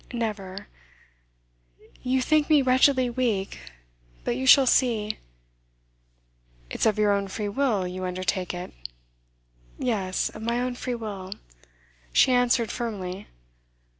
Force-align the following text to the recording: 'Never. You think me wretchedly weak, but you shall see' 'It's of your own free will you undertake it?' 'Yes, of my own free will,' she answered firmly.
'Never. 0.11 0.67
You 2.01 2.23
think 2.23 2.49
me 2.49 2.63
wretchedly 2.63 3.07
weak, 3.07 3.59
but 4.23 4.35
you 4.35 4.47
shall 4.47 4.65
see' 4.65 5.19
'It's 6.71 6.87
of 6.87 6.97
your 6.97 7.11
own 7.11 7.27
free 7.27 7.49
will 7.49 7.85
you 7.85 8.03
undertake 8.03 8.51
it?' 8.51 8.73
'Yes, 9.77 10.29
of 10.29 10.41
my 10.41 10.59
own 10.59 10.73
free 10.73 10.95
will,' 10.95 11.33
she 12.13 12.31
answered 12.31 12.71
firmly. 12.71 13.27